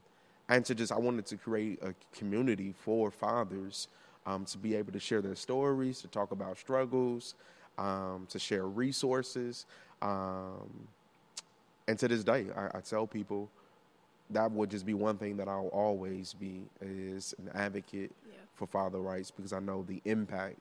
and 0.48 0.64
to 0.66 0.74
just 0.74 0.92
I 0.92 0.98
wanted 0.98 1.24
to 1.26 1.36
create 1.36 1.82
a 1.82 1.94
community 2.14 2.74
for 2.84 3.10
fathers 3.10 3.88
um, 4.26 4.44
to 4.46 4.58
be 4.58 4.74
able 4.74 4.92
to 4.92 5.00
share 5.00 5.22
their 5.22 5.34
stories, 5.34 6.00
to 6.02 6.08
talk 6.08 6.30
about 6.30 6.58
struggles, 6.58 7.34
um, 7.78 8.26
to 8.28 8.38
share 8.38 8.66
resources. 8.66 9.66
Um, 10.02 10.88
and 11.88 11.98
to 11.98 12.08
this 12.08 12.22
day, 12.22 12.46
I, 12.56 12.78
I 12.78 12.80
tell 12.80 13.06
people 13.06 13.48
that 14.30 14.50
would 14.52 14.70
just 14.70 14.86
be 14.86 14.94
one 14.94 15.18
thing 15.18 15.36
that 15.36 15.48
I'll 15.48 15.68
always 15.68 16.32
be 16.34 16.62
is 16.80 17.34
an 17.38 17.50
advocate 17.54 18.12
Yeah. 18.26 18.34
for 18.54 18.66
father 18.66 18.98
rights 19.00 19.30
because 19.30 19.52
I 19.52 19.60
know 19.60 19.82
the 19.82 20.00
impact 20.04 20.58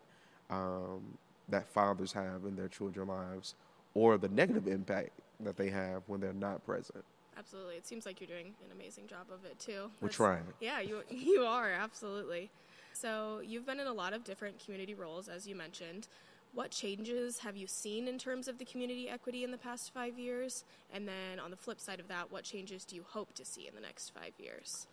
um, 0.50 1.18
that 1.50 1.68
fathers 1.70 2.12
have 2.14 2.46
in 2.46 2.56
their 2.56 2.68
children's 2.68 3.10
lives 3.10 3.56
or 3.94 4.18
the 4.18 4.30
negative 4.30 4.68
impact 4.68 5.12
that 5.40 5.58
they 5.58 5.70
have 5.70 6.04
when 6.08 6.20
they're 6.20 6.34
not 6.34 6.66
present. 6.66 7.04
Absolutely. 7.38 7.76
It 7.76 7.88
seems 7.88 8.06
like 8.06 8.20
you're 8.20 8.28
doing 8.28 8.54
an 8.66 8.72
amazing 8.72 9.08
job 9.08 9.28
of 9.34 9.46
it 9.46 9.58
too. 9.60 9.90
We're 10.02 10.10
trying. 10.10 10.44
Yeah, 10.60 10.82
you 10.82 11.02
you 11.10 11.44
are 11.44 11.72
absolutely. 11.72 12.50
So 12.94 13.42
you've 13.44 13.66
been 13.66 13.80
in 13.80 13.88
a 13.88 13.94
lot 13.94 14.14
of 14.14 14.24
different 14.24 14.64
community 14.64 14.94
roles, 14.94 15.30
as 15.30 15.48
you 15.48 15.56
mentioned. 15.56 16.08
What 16.54 16.70
changes 16.72 17.40
have 17.40 17.56
you 17.56 17.66
seen 17.66 18.08
in 18.08 18.18
terms 18.18 18.48
of 18.50 18.58
the 18.58 18.66
community 18.66 19.08
equity 19.08 19.44
in 19.44 19.52
the 19.52 19.58
past 19.58 19.94
five 19.94 20.20
years? 20.20 20.66
And 20.94 21.08
then 21.08 21.40
on 21.40 21.50
the 21.50 21.56
flip 21.56 21.80
side 21.80 22.00
of 22.02 22.10
that, 22.10 22.30
what 22.30 22.44
changes 22.44 22.84
do 22.84 22.96
you 22.96 23.06
hope 23.08 23.34
to 23.36 23.46
see 23.46 23.68
in 23.68 23.76
the 23.76 23.80
next 23.80 24.10
five 24.14 24.34
years? 24.38 24.88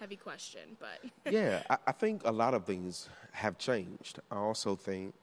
Heavy 0.00 0.16
question, 0.16 0.76
but 0.80 1.08
yeah, 1.32 1.62
I, 1.70 1.78
I 1.86 1.92
think 1.92 2.22
a 2.24 2.32
lot 2.32 2.52
of 2.52 2.64
things 2.64 3.08
have 3.30 3.58
changed. 3.58 4.18
I 4.28 4.36
also 4.36 4.74
think 4.74 5.14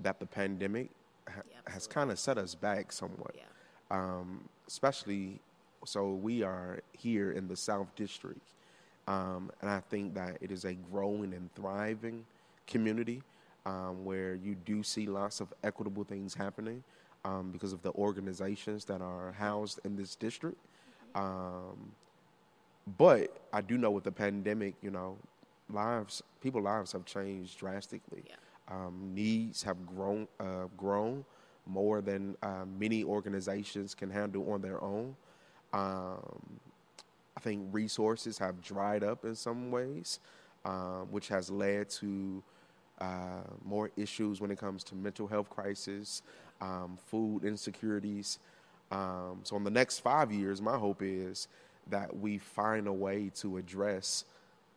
that 0.00 0.18
the 0.18 0.24
pandemic 0.24 0.88
ha- 1.28 1.42
Yeah, 1.50 1.70
has 1.70 1.86
kind 1.86 2.10
of 2.10 2.18
set 2.18 2.38
us 2.38 2.54
back 2.54 2.90
somewhat. 2.90 3.34
yeah, 3.36 3.42
um, 3.90 4.48
especially 4.66 5.40
so 5.84 6.12
we 6.14 6.42
are 6.42 6.80
here 6.92 7.32
in 7.32 7.48
the 7.48 7.56
South 7.56 7.94
District, 7.96 8.40
um, 9.06 9.50
and 9.60 9.70
I 9.70 9.80
think 9.80 10.14
that 10.14 10.38
it 10.40 10.50
is 10.50 10.64
a 10.64 10.72
growing 10.90 11.34
and 11.34 11.54
thriving 11.54 12.24
community 12.66 13.22
um, 13.66 14.04
where 14.04 14.34
you 14.34 14.54
do 14.54 14.82
see 14.82 15.06
lots 15.06 15.40
of 15.40 15.52
equitable 15.62 16.04
things 16.04 16.34
happening 16.34 16.82
um, 17.24 17.50
because 17.50 17.72
of 17.72 17.82
the 17.82 17.92
organizations 17.92 18.84
that 18.86 19.00
are 19.00 19.32
housed 19.32 19.80
in 19.84 19.96
this 19.96 20.14
district. 20.14 20.58
Um, 21.14 21.92
but 22.96 23.36
I 23.52 23.60
do 23.60 23.76
know 23.76 23.90
with 23.90 24.04
the 24.04 24.12
pandemic, 24.12 24.74
you 24.82 24.90
know, 24.90 25.16
lives, 25.70 26.22
people 26.42 26.62
lives 26.62 26.92
have 26.92 27.04
changed 27.04 27.58
drastically. 27.58 28.24
Yeah. 28.26 28.34
Um, 28.70 29.12
needs 29.14 29.62
have 29.62 29.86
grown, 29.86 30.28
uh, 30.38 30.66
grown 30.76 31.24
more 31.66 32.00
than 32.00 32.36
uh, 32.42 32.64
many 32.78 33.04
organizations 33.04 33.94
can 33.94 34.10
handle 34.10 34.50
on 34.52 34.62
their 34.62 34.82
own. 34.82 35.16
Um, 35.72 36.60
I 37.36 37.40
think 37.40 37.68
resources 37.70 38.38
have 38.38 38.60
dried 38.62 39.04
up 39.04 39.24
in 39.24 39.34
some 39.34 39.70
ways, 39.70 40.18
um, 40.64 41.08
which 41.10 41.28
has 41.28 41.50
led 41.50 41.88
to 41.90 42.42
uh, 43.00 43.42
more 43.64 43.90
issues 43.96 44.40
when 44.40 44.50
it 44.50 44.58
comes 44.58 44.82
to 44.84 44.94
mental 44.94 45.26
health 45.26 45.48
crisis, 45.50 46.22
um, 46.60 46.98
food 47.06 47.44
insecurities. 47.44 48.38
Um, 48.90 49.40
so, 49.44 49.56
in 49.56 49.64
the 49.64 49.70
next 49.70 50.00
five 50.00 50.32
years, 50.32 50.60
my 50.60 50.76
hope 50.76 51.02
is 51.02 51.48
that 51.88 52.16
we 52.16 52.38
find 52.38 52.86
a 52.86 52.92
way 52.92 53.30
to 53.36 53.56
address 53.58 54.24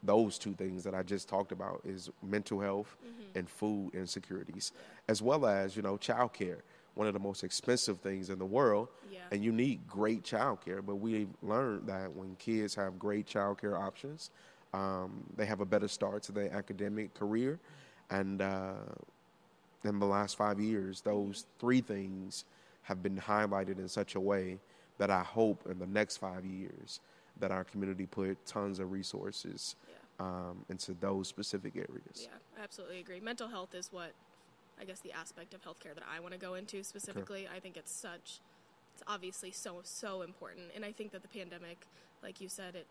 those 0.03 0.37
two 0.37 0.53
things 0.53 0.83
that 0.83 0.93
I 0.95 1.03
just 1.03 1.27
talked 1.29 1.51
about: 1.51 1.81
is 1.85 2.09
mental 2.21 2.59
health 2.59 2.95
and 3.35 3.49
food 3.49 3.91
insecurities, 3.93 4.71
as 5.07 5.21
well 5.21 5.45
as 5.45 5.75
you 5.75 5.81
know 5.81 5.97
childcare, 5.97 6.59
one 6.95 7.07
of 7.07 7.13
the 7.13 7.19
most 7.19 7.43
expensive 7.43 7.99
things 8.01 8.29
in 8.29 8.37
the 8.37 8.45
world, 8.45 8.89
Yeah. 9.11 9.19
and 9.31 9.43
you 9.43 9.51
need 9.51 9.87
great 9.87 10.23
childcare. 10.23 10.85
But 10.85 10.95
we've 10.95 11.29
learned 11.41 11.87
that 11.87 12.13
when 12.13 12.35
kids 12.35 12.75
have 12.75 12.99
great 12.99 13.25
childcare 13.25 13.79
options, 13.79 14.29
um, 14.73 15.23
they 15.37 15.45
have 15.45 15.61
a 15.61 15.65
better 15.65 15.87
start 15.87 16.23
to 16.23 16.31
their 16.33 16.51
academic 16.53 17.13
career, 17.13 17.59
and 18.11 18.41
uh, 18.41 18.73
in 19.83 19.99
the 19.99 20.05
last 20.05 20.37
five 20.37 20.59
years, 20.59 21.01
those 21.01 21.45
three 21.59 21.81
things 21.81 22.45
have 22.83 23.01
been 23.01 23.17
highlighted 23.17 23.79
in 23.79 23.87
such 23.87 24.15
a 24.15 24.19
way 24.19 24.59
that 24.97 25.09
I 25.09 25.21
hope 25.23 25.65
in 25.69 25.79
the 25.79 25.87
next 25.87 26.17
five 26.17 26.45
years 26.45 26.99
that 27.39 27.51
our 27.51 27.63
community 27.63 28.05
put 28.05 28.45
tons 28.45 28.79
of 28.79 28.91
resources 28.91 29.75
yeah, 29.87 30.25
um, 30.25 30.65
into 30.69 30.93
those 30.93 31.27
specific 31.27 31.75
areas. 31.75 32.27
yeah. 32.27 32.27
I 32.59 32.63
absolutely 32.63 32.99
agree. 32.99 33.19
Mental 33.19 33.47
health 33.47 33.73
is 33.73 33.91
what 33.91 34.11
I 34.79 34.83
guess 34.83 34.99
the 34.99 35.13
aspect 35.13 35.53
of 35.53 35.63
healthcare 35.63 35.93
that 35.93 36.03
I 36.13 36.19
want 36.19 36.33
to 36.33 36.39
go 36.39 36.55
into 36.55 36.83
specifically. 36.83 37.47
I 37.55 37.59
think 37.59 37.77
it's 37.77 37.91
such 37.91 38.41
it's 38.93 39.03
obviously 39.07 39.51
so 39.51 39.79
so 39.83 40.21
important 40.21 40.67
and 40.75 40.83
I 40.83 40.91
think 40.91 41.11
that 41.11 41.21
the 41.21 41.27
pandemic 41.27 41.87
like 42.21 42.41
you 42.41 42.49
said 42.49 42.75
it 42.75 42.87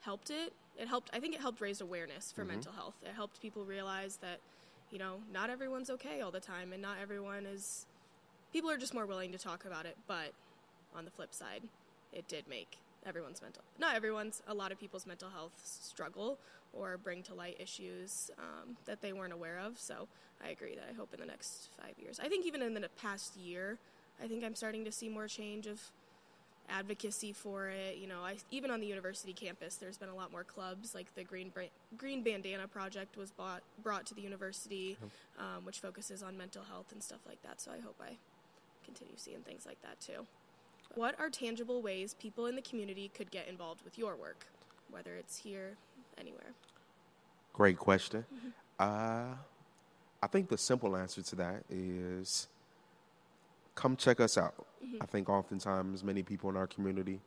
helped 0.00 0.30
it. 0.30 0.52
It 0.80 0.88
helped 0.88 1.10
I 1.12 1.20
think 1.20 1.34
it 1.34 1.40
helped 1.40 1.60
raise 1.60 1.80
awareness 1.80 2.32
for 2.32 2.44
mental 2.44 2.72
health. 2.72 2.94
It 3.02 3.12
helped 3.14 3.40
people 3.42 3.64
realize 3.64 4.16
that 4.22 4.40
you 4.90 4.98
know, 4.98 5.18
not 5.32 5.50
everyone's 5.50 5.90
okay 5.90 6.20
all 6.20 6.32
the 6.32 6.40
time 6.40 6.72
and 6.72 6.82
not 6.82 6.96
everyone 7.00 7.46
is 7.46 7.86
people 8.52 8.70
are 8.70 8.78
just 8.78 8.94
more 8.94 9.06
willing 9.06 9.30
to 9.32 9.38
talk 9.38 9.64
about 9.64 9.86
it, 9.86 9.96
but 10.08 10.32
on 10.96 11.04
the 11.04 11.10
flip 11.10 11.32
side, 11.32 11.62
it 12.12 12.26
did 12.26 12.48
make 12.48 12.78
everyone's 13.06 13.40
mental 13.40 13.62
not 13.78 13.94
everyone's 13.96 14.42
a 14.46 14.54
lot 14.54 14.70
of 14.72 14.78
people's 14.78 15.06
mental 15.06 15.30
health 15.30 15.52
struggle 15.64 16.38
or 16.72 16.98
bring 16.98 17.22
to 17.22 17.34
light 17.34 17.56
issues 17.58 18.30
um, 18.38 18.76
that 18.84 19.00
they 19.00 19.12
weren't 19.12 19.32
aware 19.32 19.58
of 19.58 19.78
so 19.78 20.06
i 20.44 20.50
agree 20.50 20.74
that 20.74 20.84
i 20.90 20.92
hope 20.92 21.08
in 21.14 21.20
the 21.20 21.26
next 21.26 21.70
five 21.80 21.94
years 21.98 22.20
i 22.22 22.28
think 22.28 22.44
even 22.46 22.60
in 22.60 22.74
the 22.74 22.88
past 23.00 23.36
year 23.36 23.78
i 24.22 24.26
think 24.26 24.44
i'm 24.44 24.54
starting 24.54 24.84
to 24.84 24.92
see 24.92 25.08
more 25.08 25.26
change 25.26 25.66
of 25.66 25.80
advocacy 26.70 27.32
for 27.32 27.68
it. 27.68 27.96
You 27.98 28.08
know 28.08 28.20
I, 28.20 28.36
even 28.50 28.70
on 28.70 28.80
the 28.80 28.86
university 28.86 29.32
campus 29.32 29.76
there's 29.76 29.98
been 29.98 30.08
a 30.08 30.14
lot 30.14 30.32
more 30.32 30.44
clubs 30.44 30.94
like 30.94 31.14
the 31.14 31.24
green 31.24 31.50
Bra- 31.50 31.64
green 31.96 32.22
bandana 32.22 32.68
project 32.68 33.16
was 33.16 33.30
bought, 33.30 33.62
brought 33.82 34.06
to 34.06 34.14
the 34.14 34.22
university 34.22 34.96
um, 35.38 35.64
which 35.64 35.80
focuses 35.80 36.22
on 36.22 36.36
mental 36.36 36.62
health 36.62 36.92
and 36.92 37.02
stuff 37.02 37.20
like 37.26 37.42
that. 37.42 37.60
So 37.60 37.70
i 37.70 37.80
hope 37.80 37.96
i 38.00 38.16
continue 38.84 39.14
seeing 39.16 39.40
things 39.40 39.66
like 39.66 39.80
that 39.82 40.00
too. 40.00 40.26
What 40.94 41.18
are 41.20 41.30
tangible 41.30 41.82
ways 41.82 42.14
people 42.14 42.46
in 42.46 42.56
the 42.56 42.62
community 42.62 43.10
could 43.14 43.30
get 43.30 43.46
involved 43.48 43.82
with 43.84 43.96
your 43.96 44.16
work, 44.16 44.46
whether 44.90 45.14
it's 45.14 45.36
here, 45.36 45.76
anywhere? 46.18 46.52
Great 47.52 47.78
question. 47.78 48.24
Uh, 48.78 49.34
I 50.22 50.26
think 50.26 50.48
the 50.48 50.58
simple 50.58 50.96
answer 50.96 51.22
to 51.22 51.36
that 51.36 51.62
is 51.68 52.48
come 53.80 53.96
check 53.96 54.20
us 54.20 54.36
out. 54.36 54.66
I 55.00 55.06
think 55.06 55.30
oftentimes 55.30 56.04
many 56.04 56.22
people 56.22 56.50
in 56.50 56.56
our 56.56 56.66
community 56.66 57.18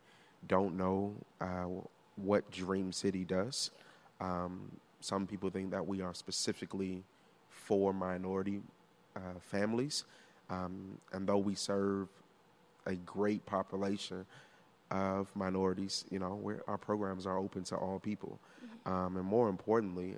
don't 0.46 0.76
know 0.76 1.12
uh, 1.40 1.66
what 2.14 2.48
Dream 2.52 2.92
City 2.92 3.24
does. 3.24 3.72
Um, 4.20 4.70
some 5.00 5.26
people 5.26 5.50
think 5.50 5.72
that 5.72 5.84
we 5.84 6.00
are 6.00 6.14
specifically 6.14 7.02
for 7.50 7.92
minority 7.92 8.60
uh, 9.16 9.38
families, 9.40 10.04
um, 10.48 10.98
and 11.12 11.26
though 11.26 11.38
we 11.38 11.56
serve 11.56 12.08
a 12.86 12.94
great 12.94 13.44
population 13.46 14.24
of 14.90 15.34
minorities, 15.34 16.04
you 16.10 16.20
know, 16.20 16.52
our 16.68 16.78
programs 16.78 17.26
are 17.26 17.38
open 17.38 17.64
to 17.64 17.76
all 17.76 17.98
people. 17.98 18.38
Um, 18.86 19.16
and 19.16 19.24
more 19.24 19.48
importantly, 19.48 20.14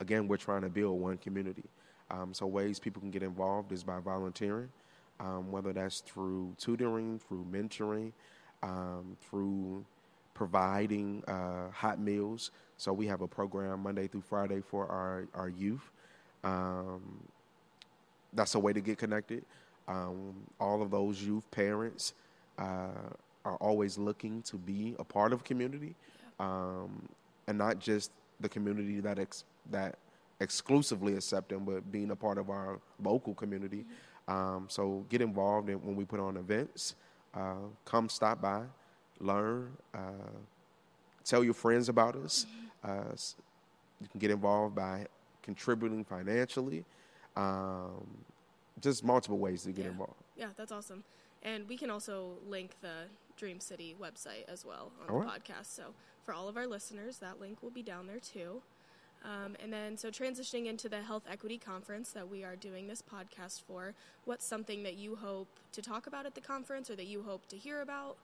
again, 0.00 0.26
we're 0.26 0.36
trying 0.38 0.62
to 0.62 0.68
build 0.68 1.00
one 1.00 1.18
community. 1.18 1.64
Um, 2.10 2.32
so 2.32 2.46
ways 2.46 2.80
people 2.80 3.00
can 3.00 3.10
get 3.10 3.22
involved 3.22 3.70
is 3.72 3.84
by 3.84 4.00
volunteering, 4.00 4.70
um, 5.20 5.50
whether 5.50 5.72
that's 5.72 6.00
through 6.00 6.54
tutoring, 6.58 7.18
through 7.18 7.46
mentoring, 7.50 8.12
um, 8.62 9.16
through 9.20 9.84
providing 10.34 11.24
uh, 11.26 11.70
hot 11.70 11.98
meals. 11.98 12.50
So 12.76 12.92
we 12.92 13.06
have 13.06 13.22
a 13.22 13.28
program 13.28 13.82
Monday 13.82 14.06
through 14.06 14.22
Friday 14.22 14.60
for 14.60 14.86
our, 14.86 15.26
our 15.34 15.48
youth. 15.48 15.90
Um, 16.44 17.02
that's 18.34 18.54
a 18.54 18.58
way 18.58 18.72
to 18.72 18.80
get 18.80 18.98
connected. 18.98 19.44
Um, 19.88 20.34
all 20.60 20.82
of 20.82 20.90
those 20.90 21.22
youth 21.22 21.50
parents 21.50 22.12
uh, 22.58 22.88
are 23.44 23.56
always 23.56 23.96
looking 23.96 24.42
to 24.42 24.56
be 24.56 24.94
a 24.98 25.04
part 25.04 25.32
of 25.32 25.44
community, 25.44 25.94
um, 26.38 27.08
and 27.46 27.56
not 27.56 27.78
just 27.78 28.10
the 28.40 28.48
community 28.48 29.00
that 29.00 29.18
ex- 29.18 29.44
that 29.70 29.96
exclusively 30.40 31.14
accept 31.14 31.48
them, 31.48 31.64
but 31.64 31.90
being 31.90 32.10
a 32.10 32.16
part 32.16 32.36
of 32.36 32.50
our 32.50 32.78
local 33.02 33.34
community. 33.34 33.78
Mm-hmm. 33.78 33.92
Um, 34.28 34.66
so 34.68 35.04
get 35.08 35.20
involved 35.20 35.68
in, 35.68 35.76
when 35.76 35.96
we 35.96 36.04
put 36.04 36.20
on 36.20 36.36
events. 36.36 36.94
Uh, 37.34 37.68
come 37.84 38.08
stop 38.08 38.40
by, 38.40 38.62
learn, 39.20 39.70
uh, 39.94 40.30
tell 41.24 41.44
your 41.44 41.54
friends 41.54 41.88
about 41.88 42.16
us. 42.16 42.46
Uh, 42.82 43.14
you 44.00 44.08
can 44.08 44.18
get 44.18 44.30
involved 44.30 44.74
by 44.74 45.06
contributing 45.42 46.04
financially. 46.04 46.84
Um, 47.36 48.06
just 48.80 49.04
multiple 49.04 49.38
ways 49.38 49.62
to 49.62 49.72
get 49.72 49.84
yeah. 49.84 49.90
involved. 49.90 50.14
Yeah, 50.36 50.48
that's 50.56 50.72
awesome. 50.72 51.04
And 51.42 51.68
we 51.68 51.76
can 51.76 51.90
also 51.90 52.32
link 52.46 52.72
the 52.80 53.04
Dream 53.36 53.60
City 53.60 53.94
website 54.00 54.44
as 54.48 54.64
well 54.64 54.92
on 55.02 55.14
all 55.14 55.20
the 55.20 55.26
right. 55.26 55.44
podcast. 55.44 55.66
So 55.66 55.94
for 56.24 56.34
all 56.34 56.48
of 56.48 56.56
our 56.56 56.66
listeners, 56.66 57.18
that 57.18 57.40
link 57.40 57.62
will 57.62 57.70
be 57.70 57.82
down 57.82 58.06
there 58.06 58.18
too. 58.18 58.62
Um, 59.24 59.56
and 59.60 59.72
then, 59.72 59.96
so 59.96 60.08
transitioning 60.08 60.66
into 60.66 60.88
the 60.88 61.02
Health 61.02 61.24
Equity 61.28 61.58
Conference 61.58 62.10
that 62.12 62.28
we 62.28 62.44
are 62.44 62.54
doing 62.54 62.86
this 62.86 63.02
podcast 63.02 63.62
for, 63.66 63.94
what's 64.24 64.46
something 64.46 64.82
that 64.84 64.94
you 64.94 65.16
hope 65.16 65.48
to 65.72 65.82
talk 65.82 66.06
about 66.06 66.26
at 66.26 66.34
the 66.34 66.40
conference 66.40 66.90
or 66.90 66.96
that 66.96 67.06
you 67.06 67.22
hope 67.22 67.46
to 67.48 67.56
hear 67.56 67.82
about? 67.82 68.16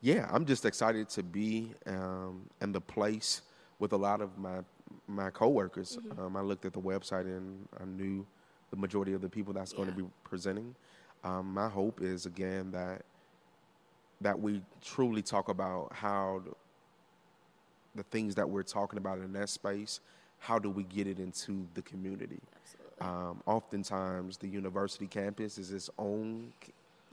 Yeah, 0.00 0.28
I'm 0.32 0.46
just 0.46 0.64
excited 0.64 1.08
to 1.10 1.22
be 1.22 1.72
um, 1.86 2.48
in 2.62 2.72
the 2.72 2.80
place 2.80 3.42
with 3.78 3.92
a 3.92 3.96
lot 3.96 4.20
of 4.20 4.38
my 4.38 4.60
my 5.06 5.30
coworkers. 5.30 5.98
Mm-hmm. 5.98 6.20
Um, 6.20 6.36
I 6.36 6.40
looked 6.40 6.64
at 6.64 6.72
the 6.72 6.80
website 6.80 7.24
and 7.24 7.68
I 7.80 7.84
knew 7.84 8.26
the 8.70 8.76
majority 8.76 9.12
of 9.12 9.20
the 9.20 9.28
people 9.28 9.52
that's 9.52 9.72
yeah. 9.72 9.78
going 9.78 9.90
to 9.90 9.94
be 9.94 10.04
presenting. 10.24 10.74
Um, 11.24 11.52
my 11.52 11.68
hope 11.68 12.00
is 12.00 12.26
again 12.26 12.70
that 12.70 13.02
that 14.20 14.38
we 14.38 14.62
truly 14.84 15.22
talk 15.22 15.48
about 15.48 15.92
how 15.92 16.42
the, 17.98 18.02
things 18.04 18.34
that 18.36 18.48
we're 18.48 18.62
talking 18.62 18.98
about 18.98 19.18
in 19.18 19.32
that 19.34 19.48
space, 19.48 20.00
how 20.38 20.58
do 20.58 20.70
we 20.70 20.84
get 20.84 21.06
it 21.06 21.18
into 21.18 21.66
the 21.74 21.82
community? 21.82 22.40
Absolutely. 22.62 23.00
Um, 23.00 23.42
oftentimes, 23.46 24.38
the 24.38 24.48
university 24.48 25.06
campus 25.06 25.58
is 25.58 25.72
its 25.72 25.90
own 25.98 26.52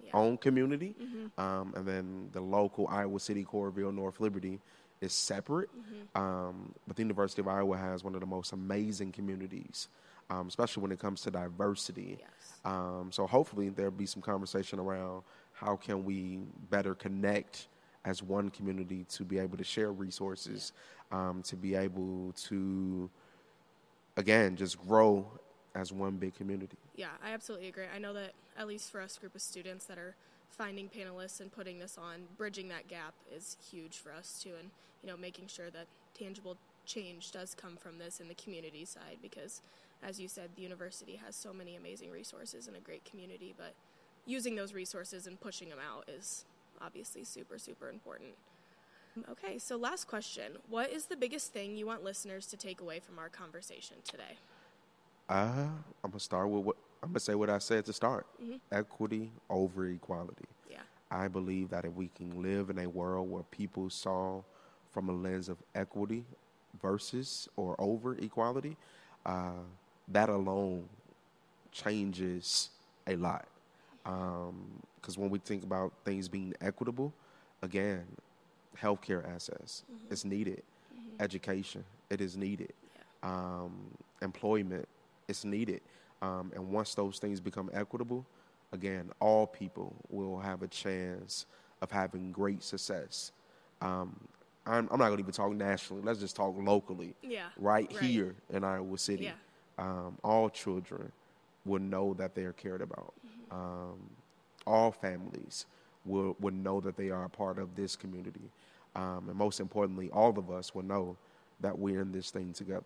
yeah. 0.04 0.12
own 0.14 0.38
community, 0.38 0.96
mm-hmm. 1.02 1.40
um, 1.40 1.74
and 1.76 1.88
then 1.88 2.30
the 2.32 2.42
local 2.42 2.88
Iowa 2.88 3.20
City, 3.20 3.44
Coralville, 3.44 3.94
North 3.94 4.20
Liberty 4.20 4.60
is 5.02 5.14
separate. 5.14 5.70
Mm-hmm. 5.70 6.22
Um, 6.22 6.74
but 6.88 6.96
the 6.96 7.04
University 7.04 7.42
of 7.42 7.48
Iowa 7.48 7.78
has 7.78 8.04
one 8.04 8.16
of 8.16 8.22
the 8.22 8.28
most 8.28 8.54
amazing 8.54 9.12
communities 9.12 9.90
um, 10.30 10.48
especially 10.48 10.82
when 10.82 10.92
it 10.92 11.00
comes 11.00 11.22
to 11.22 11.32
diversity. 11.32 12.18
Yes. 12.20 12.30
Um, 12.64 13.10
so 13.12 13.28
hopefully 13.28 13.70
there'll 13.70 13.92
be 13.92 14.06
some 14.06 14.22
conversation 14.22 14.80
around 14.80 15.24
how 15.54 15.76
can 15.76 16.04
we 16.04 16.40
better 16.70 16.96
connect 16.96 17.68
as 18.06 18.22
one 18.24 18.50
community 18.50 19.06
to 19.10 19.24
be 19.24 19.40
able 19.40 19.58
to 19.58 19.64
share 19.64 19.92
resources, 19.92 20.72
um, 21.12 21.42
to 21.44 21.56
be 21.56 21.76
able 21.76 22.34
to, 22.34 23.10
again, 24.18 24.56
just 24.56 24.80
grow 24.88 25.26
as 25.74 25.92
one 25.92 26.16
big 26.16 26.36
community. 26.36 26.78
Yeah, 26.96 27.08
I 27.24 27.34
absolutely 27.34 27.68
agree. 27.68 27.86
I 27.94 28.00
know 28.00 28.14
that 28.14 28.34
at 28.58 28.68
least 28.68 28.92
for 28.92 29.02
us 29.02 29.18
group 29.18 29.36
of 29.36 29.42
students 29.42 29.86
that 29.86 29.98
are 29.98 30.16
finding 30.50 30.88
panelists 30.88 31.42
and 31.42 31.52
putting 31.52 31.80
this 31.80 31.98
on, 31.98 32.22
bridging 32.38 32.70
that 32.70 32.88
gap 32.88 33.14
is 33.36 33.58
huge 33.72 33.98
for 33.98 34.12
us 34.12 34.40
too, 34.42 34.52
and 34.60 34.70
you 35.04 35.10
know 35.10 35.18
making 35.18 35.48
sure 35.48 35.70
that 35.72 35.88
tangible 36.18 36.56
change 36.86 37.32
does 37.32 37.54
come 37.54 37.76
from 37.76 37.98
this 37.98 38.22
in 38.22 38.28
the 38.28 38.36
community 38.36 38.86
side 38.86 39.18
because 39.22 39.62
as 40.04 40.20
you 40.20 40.28
said, 40.28 40.50
the 40.56 40.62
university 40.62 41.20
has 41.26 41.36
so 41.36 41.52
many 41.52 41.76
amazing 41.76 42.12
resources 42.12 42.68
and 42.68 42.76
a 42.76 42.80
great 42.80 43.04
community, 43.06 43.54
but 43.58 43.74
using 44.26 44.56
those 44.56 44.74
resources 44.74 45.26
and 45.26 45.40
pushing 45.40 45.70
them 45.70 45.80
out 45.80 46.08
is 46.08 46.46
obviously 46.82 47.24
super, 47.24 47.58
super 47.58 47.90
important. 47.90 48.32
Okay, 49.32 49.58
so 49.58 49.78
last 49.78 50.08
question. 50.08 50.58
What 50.70 50.92
is 50.92 51.06
the 51.06 51.16
biggest 51.16 51.54
thing 51.54 51.78
you 51.78 51.86
want 51.86 52.04
listeners 52.04 52.48
to 52.48 52.58
take 52.58 52.82
away 52.82 53.00
from 53.00 53.18
our 53.18 53.30
conversation 53.30 53.98
today? 54.04 54.38
Uh, 55.30 55.68
I'm 56.04 56.12
gonna 56.12 56.20
start 56.20 56.50
with 56.50 56.64
what 56.64 56.76
I'm 57.02 57.10
gonna 57.10 57.20
say 57.20 57.36
what 57.36 57.50
I 57.50 57.60
said 57.60 57.86
to 57.86 57.94
start. 57.94 58.26
Mm-hmm. 58.44 58.56
Equity 58.72 59.32
over 59.50 59.88
equality. 59.88 60.46
Yeah. 60.70 60.82
I 61.10 61.28
believe 61.30 61.70
that 61.70 61.86
if 61.86 61.94
we 61.94 62.10
can 62.10 62.42
live 62.42 62.70
in 62.70 62.80
a 62.80 62.90
world 62.90 63.32
where 63.32 63.44
people 63.44 63.90
saw 63.90 64.42
from 64.92 65.10
a 65.10 65.14
lens 65.14 65.50
of 65.50 65.58
equity 65.74 66.26
versus 66.82 67.48
or 67.56 67.76
over 67.80 68.16
equality, 68.16 68.76
uh, 69.26 69.64
that 70.10 70.30
alone 70.30 70.88
changes 71.72 72.70
a 73.08 73.16
lot. 73.16 73.46
Because 74.06 75.18
um, 75.18 75.22
when 75.22 75.30
we 75.30 75.40
think 75.40 75.64
about 75.64 75.94
things 76.04 76.28
being 76.28 76.54
equitable, 76.62 77.14
again, 77.62 78.06
healthcare 78.80 79.28
access 79.28 79.84
mm-hmm. 79.92 80.14
is 80.14 80.26
needed, 80.26 80.62
mm-hmm. 80.94 81.22
education 81.22 81.84
it 82.10 82.22
is 82.22 82.38
needed, 82.38 82.74
yeah. 82.96 83.30
um, 83.30 83.74
employment 84.22 84.88
is 85.28 85.44
needed, 85.44 85.82
um, 86.22 86.52
and 86.54 86.72
once 86.72 86.94
those 86.94 87.18
things 87.18 87.40
become 87.40 87.70
equitable, 87.74 88.26
again, 88.72 89.10
all 89.20 89.48
people 89.48 89.94
will 90.10 90.40
have 90.40 90.62
a 90.62 90.68
chance 90.68 91.46
of 91.82 91.90
having 91.90 92.32
great 92.32 92.64
success. 92.64 93.32
Um, 93.82 94.16
I'm, 94.68 94.88
I'm, 94.92 95.00
not 95.00 95.08
going 95.08 95.18
to 95.18 95.24
even 95.24 95.32
talk 95.32 95.52
nationally. 95.54 96.02
Let's 96.04 96.20
just 96.20 96.36
talk 96.36 96.56
locally. 96.58 97.16
Yeah. 97.22 97.48
Right, 97.58 97.92
right. 97.92 98.04
here 98.04 98.36
in 98.52 98.64
Iowa 98.64 98.98
City. 98.98 99.26
Yeah 99.26 99.32
um, 99.78 100.18
all 100.24 100.50
children 100.50 101.12
will 101.66 101.80
know 101.80 102.14
that 102.16 102.36
they 102.36 102.44
are 102.44 102.54
cared 102.54 102.82
about. 102.82 103.14
Um, 103.52 104.10
all 104.66 104.92
families 104.92 105.66
will, 106.06 106.36
will 106.40 106.54
know 106.54 106.80
that 106.82 106.98
they 106.98 107.10
are 107.10 107.26
a 107.26 107.30
part 107.30 107.60
of 107.60 107.76
this 107.76 107.96
community. 107.96 108.52
Um, 108.96 109.26
and 109.28 109.36
most 109.36 109.60
importantly, 109.60 110.10
all 110.12 110.38
of 110.38 110.50
us 110.50 110.74
will 110.74 110.84
know 110.84 111.18
that 111.60 111.78
we're 111.78 112.02
in 112.02 112.12
this 112.12 112.32
thing 112.32 112.54
together. 112.54 112.84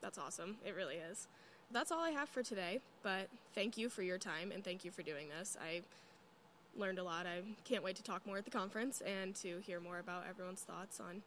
That's 0.00 0.18
awesome. 0.18 0.56
It 0.64 0.74
really 0.74 0.96
is. 0.96 1.28
That's 1.72 1.90
all 1.90 2.00
I 2.00 2.10
have 2.10 2.28
for 2.28 2.42
today, 2.42 2.80
but 3.02 3.28
thank 3.54 3.76
you 3.76 3.88
for 3.88 4.02
your 4.02 4.18
time 4.18 4.52
and 4.52 4.62
thank 4.64 4.84
you 4.84 4.90
for 4.90 5.02
doing 5.02 5.28
this. 5.28 5.56
I 5.60 5.82
learned 6.76 6.98
a 6.98 7.02
lot. 7.02 7.26
I 7.26 7.40
can't 7.64 7.82
wait 7.82 7.96
to 7.96 8.02
talk 8.02 8.24
more 8.26 8.38
at 8.38 8.44
the 8.44 8.50
conference 8.50 9.02
and 9.04 9.34
to 9.36 9.58
hear 9.66 9.80
more 9.80 9.98
about 9.98 10.24
everyone's 10.28 10.60
thoughts 10.60 11.00
on 11.00 11.22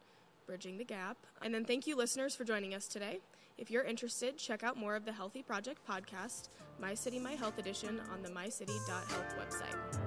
bridging 0.46 0.78
the 0.78 0.84
gap. 0.84 1.16
And 1.42 1.54
then 1.54 1.64
thank 1.64 1.86
you, 1.86 1.94
listeners, 1.94 2.34
for 2.34 2.44
joining 2.44 2.74
us 2.74 2.88
today. 2.88 3.20
If 3.60 3.70
you're 3.70 3.84
interested, 3.84 4.38
check 4.38 4.62
out 4.62 4.78
more 4.78 4.96
of 4.96 5.04
the 5.04 5.12
Healthy 5.12 5.42
Project 5.42 5.86
podcast, 5.86 6.48
My 6.80 6.94
City, 6.94 7.18
My 7.18 7.32
Health 7.32 7.58
edition, 7.58 8.00
on 8.10 8.22
the 8.22 8.30
mycity.health 8.30 9.34
website. 9.38 9.99